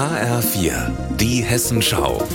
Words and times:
HR4, 0.00 0.92
die 1.16 1.42
Hessenschau. 1.42 2.26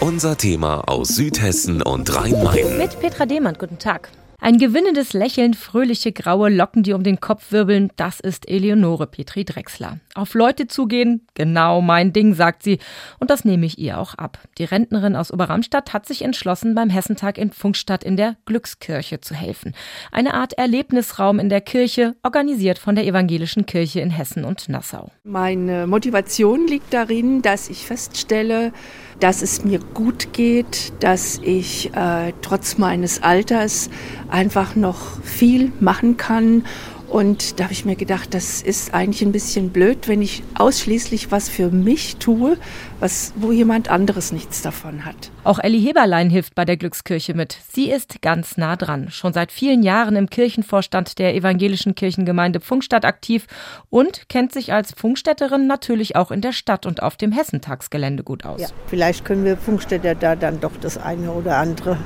Unser 0.00 0.36
Thema 0.36 0.80
aus 0.88 1.10
Südhessen 1.10 1.82
und 1.82 2.12
Rhein-Main. 2.12 2.78
Mit 2.78 2.98
Petra 2.98 3.26
Demand, 3.26 3.60
guten 3.60 3.78
Tag. 3.78 4.10
Ein 4.44 4.58
gewinnendes 4.58 5.12
Lächeln, 5.12 5.54
fröhliche 5.54 6.10
graue 6.10 6.48
Locken, 6.48 6.82
die 6.82 6.94
um 6.94 7.04
den 7.04 7.20
Kopf 7.20 7.52
wirbeln, 7.52 7.92
das 7.94 8.18
ist 8.18 8.50
Eleonore 8.50 9.06
Petri 9.06 9.44
Drechsler. 9.44 10.00
Auf 10.16 10.34
Leute 10.34 10.66
zugehen, 10.66 11.28
genau 11.34 11.80
mein 11.80 12.12
Ding, 12.12 12.34
sagt 12.34 12.64
sie. 12.64 12.80
Und 13.20 13.30
das 13.30 13.44
nehme 13.44 13.64
ich 13.66 13.78
ihr 13.78 14.00
auch 14.00 14.14
ab. 14.14 14.40
Die 14.58 14.64
Rentnerin 14.64 15.14
aus 15.14 15.32
Oberramstadt 15.32 15.92
hat 15.92 16.06
sich 16.06 16.22
entschlossen, 16.22 16.74
beim 16.74 16.90
Hessentag 16.90 17.38
in 17.38 17.52
Funkstadt 17.52 18.02
in 18.02 18.16
der 18.16 18.34
Glückskirche 18.44 19.20
zu 19.20 19.36
helfen. 19.36 19.74
Eine 20.10 20.34
Art 20.34 20.54
Erlebnisraum 20.54 21.38
in 21.38 21.48
der 21.48 21.60
Kirche, 21.60 22.16
organisiert 22.24 22.80
von 22.80 22.96
der 22.96 23.06
Evangelischen 23.06 23.64
Kirche 23.64 24.00
in 24.00 24.10
Hessen 24.10 24.44
und 24.44 24.68
Nassau. 24.68 25.12
Meine 25.22 25.86
Motivation 25.86 26.66
liegt 26.66 26.92
darin, 26.92 27.42
dass 27.42 27.70
ich 27.70 27.86
feststelle, 27.86 28.72
dass 29.20 29.40
es 29.40 29.64
mir 29.64 29.78
gut 29.78 30.32
geht, 30.32 30.92
dass 30.98 31.38
ich 31.44 31.94
äh, 31.94 32.32
trotz 32.42 32.76
meines 32.76 33.22
Alters 33.22 33.88
einfach 34.32 34.74
noch 34.74 35.22
viel 35.22 35.72
machen 35.80 36.16
kann 36.16 36.64
und 37.12 37.60
da 37.60 37.64
habe 37.64 37.74
ich 37.74 37.84
mir 37.84 37.94
gedacht, 37.94 38.32
das 38.32 38.62
ist 38.62 38.94
eigentlich 38.94 39.20
ein 39.20 39.32
bisschen 39.32 39.68
blöd, 39.68 40.08
wenn 40.08 40.22
ich 40.22 40.42
ausschließlich 40.54 41.30
was 41.30 41.50
für 41.50 41.68
mich 41.68 42.16
tue, 42.16 42.56
was, 43.00 43.34
wo 43.36 43.52
jemand 43.52 43.90
anderes 43.90 44.32
nichts 44.32 44.62
davon 44.62 45.04
hat. 45.04 45.30
Auch 45.44 45.58
Elli 45.58 45.78
Heberlein 45.78 46.30
hilft 46.30 46.54
bei 46.54 46.64
der 46.64 46.78
Glückskirche 46.78 47.34
mit. 47.34 47.58
Sie 47.70 47.90
ist 47.90 48.22
ganz 48.22 48.56
nah 48.56 48.76
dran, 48.76 49.10
schon 49.10 49.34
seit 49.34 49.52
vielen 49.52 49.82
Jahren 49.82 50.16
im 50.16 50.30
Kirchenvorstand 50.30 51.18
der 51.18 51.34
evangelischen 51.34 51.94
Kirchengemeinde 51.94 52.60
Pfungstadt 52.60 53.04
aktiv 53.04 53.46
und 53.90 54.30
kennt 54.30 54.52
sich 54.52 54.72
als 54.72 54.92
Pfungstädterin 54.92 55.66
natürlich 55.66 56.16
auch 56.16 56.30
in 56.30 56.40
der 56.40 56.52
Stadt 56.52 56.86
und 56.86 57.02
auf 57.02 57.18
dem 57.18 57.30
Hessentagsgelände 57.30 58.22
gut 58.22 58.46
aus. 58.46 58.62
Ja, 58.62 58.68
vielleicht 58.86 59.26
können 59.26 59.44
wir 59.44 59.58
Pfungstädter 59.58 60.14
da 60.14 60.34
dann 60.34 60.62
doch 60.62 60.78
das 60.80 60.96
eine 60.96 61.30
oder 61.32 61.58
andere 61.58 61.98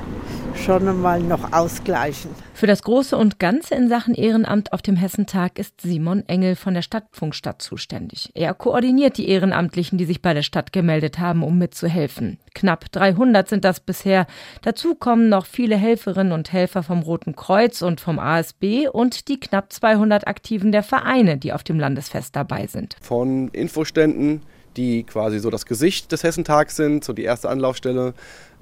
schon 0.67 1.01
mal 1.01 1.21
noch 1.21 1.53
ausgleichen. 1.53 2.29
Für 2.53 2.67
das 2.67 2.83
Große 2.83 3.15
und 3.15 3.39
Ganze 3.39 3.73
in 3.73 3.87
Sachen 3.87 4.13
Ehrenamt 4.13 4.73
auf 4.73 4.81
dem 4.81 4.97
Hessentag 4.97 5.59
ist 5.59 5.79
Simon 5.79 6.27
Engel 6.27 6.57
von 6.57 6.73
der 6.73 6.81
Stadtfunkstadt 6.81 7.61
zuständig. 7.61 8.31
Er 8.33 8.53
koordiniert 8.53 9.17
die 9.17 9.29
Ehrenamtlichen, 9.29 9.97
die 9.97 10.03
sich 10.03 10.21
bei 10.21 10.33
der 10.33 10.41
Stadt 10.41 10.73
gemeldet 10.73 11.19
haben, 11.19 11.41
um 11.41 11.57
mitzuhelfen. 11.57 12.37
Knapp 12.53 12.91
300 12.91 13.47
sind 13.47 13.63
das 13.63 13.79
bisher. 13.79 14.27
Dazu 14.61 14.93
kommen 14.95 15.29
noch 15.29 15.45
viele 15.45 15.77
Helferinnen 15.77 16.33
und 16.33 16.51
Helfer 16.51 16.83
vom 16.83 16.99
Roten 16.99 17.33
Kreuz 17.33 17.81
und 17.81 18.01
vom 18.01 18.19
ASB 18.19 18.89
und 18.91 19.29
die 19.29 19.39
knapp 19.39 19.71
200 19.71 20.27
Aktiven 20.27 20.73
der 20.73 20.83
Vereine, 20.83 21.37
die 21.37 21.53
auf 21.53 21.63
dem 21.63 21.79
Landesfest 21.79 22.35
dabei 22.35 22.67
sind. 22.67 22.97
Von 23.01 23.47
Infoständen 23.53 24.41
die 24.75 25.03
quasi 25.03 25.39
so 25.39 25.49
das 25.49 25.65
Gesicht 25.65 26.11
des 26.11 26.23
Hessentags 26.23 26.75
sind, 26.75 27.03
so 27.03 27.11
die 27.11 27.23
erste 27.23 27.49
Anlaufstelle, 27.49 28.13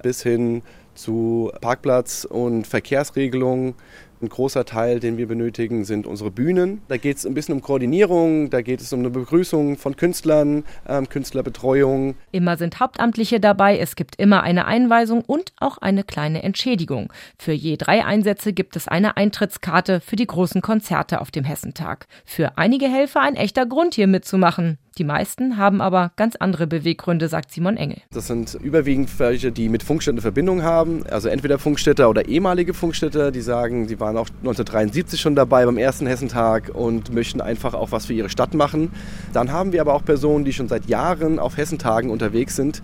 bis 0.02 0.22
hin 0.22 0.62
zu 0.96 1.52
Parkplatz- 1.60 2.24
und 2.24 2.66
Verkehrsregelungen. 2.66 3.74
Ein 4.22 4.30
großer 4.30 4.64
Teil, 4.64 4.98
den 4.98 5.18
wir 5.18 5.28
benötigen, 5.28 5.84
sind 5.84 6.06
unsere 6.06 6.30
Bühnen. 6.30 6.80
Da 6.88 6.96
geht 6.96 7.18
es 7.18 7.26
ein 7.26 7.34
bisschen 7.34 7.54
um 7.54 7.60
Koordinierung, 7.60 8.48
da 8.48 8.62
geht 8.62 8.80
es 8.80 8.90
um 8.94 9.00
eine 9.00 9.10
Begrüßung 9.10 9.76
von 9.76 9.94
Künstlern, 9.94 10.64
ähm, 10.88 11.06
Künstlerbetreuung. 11.08 12.14
Immer 12.32 12.56
sind 12.56 12.80
Hauptamtliche 12.80 13.40
dabei, 13.40 13.78
es 13.78 13.94
gibt 13.94 14.16
immer 14.16 14.42
eine 14.42 14.64
Einweisung 14.64 15.20
und 15.20 15.52
auch 15.60 15.76
eine 15.78 16.02
kleine 16.02 16.42
Entschädigung. 16.42 17.12
Für 17.38 17.52
je 17.52 17.76
drei 17.76 18.06
Einsätze 18.06 18.54
gibt 18.54 18.74
es 18.76 18.88
eine 18.88 19.18
Eintrittskarte 19.18 20.00
für 20.00 20.16
die 20.16 20.26
großen 20.26 20.62
Konzerte 20.62 21.20
auf 21.20 21.30
dem 21.30 21.44
Hessentag. 21.44 22.06
Für 22.24 22.56
einige 22.56 22.86
Helfer 22.86 23.20
ein 23.20 23.36
echter 23.36 23.66
Grund, 23.66 23.94
hier 23.94 24.06
mitzumachen. 24.06 24.78
Die 24.98 25.04
meisten 25.04 25.58
haben 25.58 25.82
aber 25.82 26.12
ganz 26.16 26.36
andere 26.36 26.66
Beweggründe, 26.66 27.28
sagt 27.28 27.50
Simon 27.50 27.76
Engel. 27.76 27.98
Das 28.12 28.28
sind 28.28 28.54
überwiegend 28.54 29.10
welche, 29.18 29.52
die 29.52 29.68
mit 29.68 29.82
Funkstätten 29.82 30.22
Verbindung 30.22 30.62
haben. 30.62 31.04
Also 31.06 31.28
entweder 31.28 31.58
Funkstätter 31.58 32.08
oder 32.08 32.28
ehemalige 32.28 32.72
Funkstätter, 32.72 33.30
die 33.30 33.42
sagen, 33.42 33.88
sie 33.88 34.00
waren 34.00 34.16
auch 34.16 34.28
1973 34.28 35.20
schon 35.20 35.34
dabei 35.34 35.66
beim 35.66 35.76
ersten 35.76 36.06
Hessentag 36.06 36.70
und 36.74 37.12
möchten 37.12 37.42
einfach 37.42 37.74
auch 37.74 37.92
was 37.92 38.06
für 38.06 38.14
ihre 38.14 38.30
Stadt 38.30 38.54
machen. 38.54 38.90
Dann 39.34 39.52
haben 39.52 39.72
wir 39.72 39.82
aber 39.82 39.92
auch 39.92 40.04
Personen, 40.04 40.46
die 40.46 40.54
schon 40.54 40.68
seit 40.68 40.86
Jahren 40.86 41.38
auf 41.38 41.58
Hessentagen 41.58 42.08
unterwegs 42.08 42.56
sind 42.56 42.82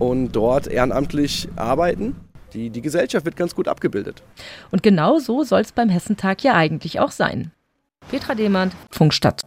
und 0.00 0.32
dort 0.32 0.66
ehrenamtlich 0.66 1.48
arbeiten. 1.54 2.16
Die, 2.52 2.70
die 2.70 2.82
Gesellschaft 2.82 3.24
wird 3.24 3.36
ganz 3.36 3.54
gut 3.54 3.68
abgebildet. 3.68 4.22
Und 4.72 4.82
genau 4.82 5.18
so 5.18 5.44
soll 5.44 5.60
es 5.60 5.72
beim 5.72 5.88
Hessentag 5.88 6.42
ja 6.42 6.54
eigentlich 6.54 6.98
auch 6.98 7.10
sein. 7.10 7.52
Petra 8.10 8.34
Demand, 8.34 8.72
Funkstadt. 8.90 9.42